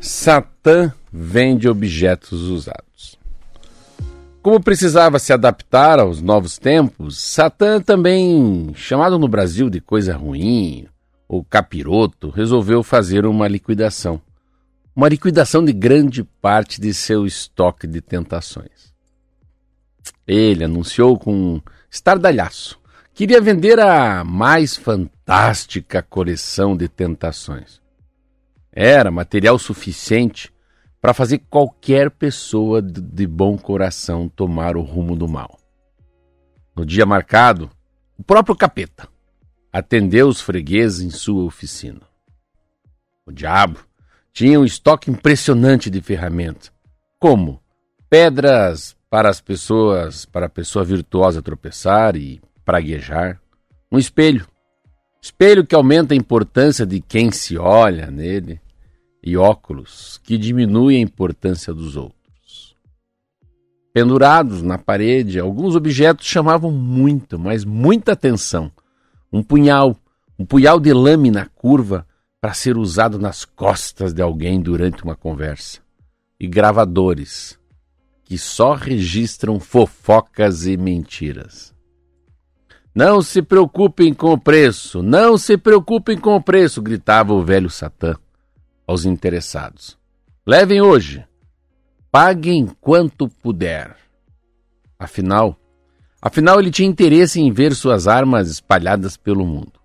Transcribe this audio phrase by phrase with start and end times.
[0.00, 3.18] Satã vende objetos usados.
[4.40, 10.86] Como precisava se adaptar aos novos tempos, Satã também, chamado no Brasil de coisa ruim
[11.28, 14.18] ou capiroto, resolveu fazer uma liquidação.
[14.96, 18.94] Uma liquidação de grande parte de seu estoque de tentações.
[20.26, 22.80] Ele anunciou com estardalhaço.
[23.12, 27.79] Queria vender a mais fantástica coleção de tentações.
[28.72, 30.52] Era material suficiente
[31.00, 35.58] para fazer qualquer pessoa de bom coração tomar o rumo do mal.
[36.76, 37.70] No dia marcado,
[38.18, 39.08] o próprio capeta
[39.72, 42.02] atendeu os fregueses em sua oficina.
[43.26, 43.80] O diabo
[44.32, 46.72] tinha um estoque impressionante de ferramentas,
[47.18, 47.62] como
[48.08, 53.40] pedras para as pessoas, para a pessoa virtuosa tropeçar e praguejar,
[53.90, 54.46] um espelho
[55.22, 58.60] Espelho que aumenta a importância de quem se olha nele,
[59.22, 62.76] e óculos que diminui a importância dos outros.
[63.92, 68.70] Pendurados na parede, alguns objetos chamavam muito, mas muita atenção.
[69.32, 69.96] Um punhal,
[70.38, 72.06] um punhal de lâmina curva
[72.40, 75.80] para ser usado nas costas de alguém durante uma conversa.
[76.38, 77.58] E gravadores
[78.24, 81.74] que só registram fofocas e mentiras.
[83.00, 87.70] Não se preocupem com o preço, não se preocupem com o preço, gritava o velho
[87.70, 88.14] Satã
[88.86, 89.96] aos interessados.
[90.46, 91.24] Levem hoje,
[92.12, 93.96] paguem quanto puder.
[94.98, 95.58] Afinal,
[96.20, 99.80] afinal ele tinha interesse em ver suas armas espalhadas pelo mundo.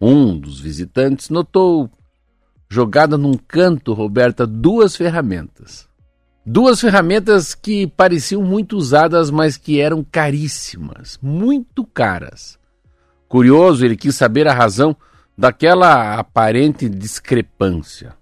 [0.00, 1.90] Um dos visitantes notou,
[2.68, 5.88] jogada num canto, Roberta, duas ferramentas.
[6.46, 12.58] Duas ferramentas que pareciam muito usadas, mas que eram caríssimas, muito caras.
[13.26, 14.94] Curioso, ele quis saber a razão
[15.36, 18.14] daquela aparente discrepância.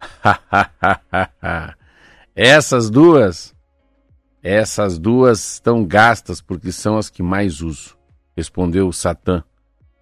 [2.36, 3.54] essas duas,
[4.42, 7.96] essas duas estão gastas porque são as que mais uso,
[8.36, 9.42] respondeu Satã,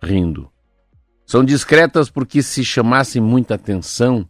[0.02, 0.50] rindo.
[1.24, 4.28] São discretas porque se chamassem muita atenção,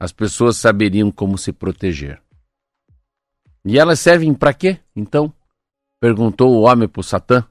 [0.00, 2.22] as pessoas saberiam como se proteger.
[3.64, 5.32] E elas servem para quê, então?
[6.00, 7.46] Perguntou o homem por Satã.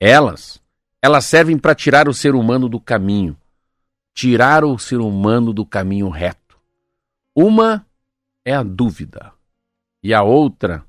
[0.00, 0.60] Elas?
[1.00, 3.36] Elas servem para tirar o ser humano do caminho.
[4.14, 6.58] Tirar o ser humano do caminho reto.
[7.34, 7.86] Uma
[8.44, 9.32] é a dúvida
[10.02, 10.84] e a outra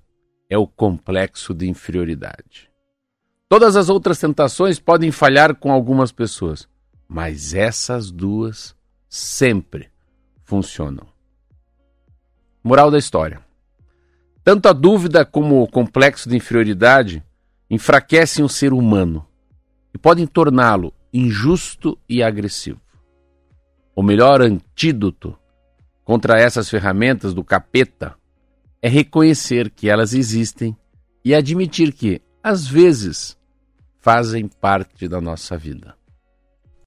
[0.49, 2.69] é o complexo de inferioridade.
[3.47, 6.67] Todas as outras tentações podem falhar com algumas pessoas,
[7.07, 8.75] mas essas duas
[9.07, 9.91] sempre
[10.43, 11.07] funcionam.
[12.63, 13.41] Moral da história.
[14.43, 17.23] Tanto a dúvida como o complexo de inferioridade
[17.69, 19.25] enfraquecem o ser humano
[19.93, 22.81] e podem torná-lo injusto e agressivo.
[23.95, 25.37] O melhor antídoto
[26.03, 28.15] contra essas ferramentas do capeta
[28.81, 30.75] é reconhecer que elas existem
[31.23, 33.37] e admitir que, às vezes,
[33.99, 35.95] fazem parte da nossa vida.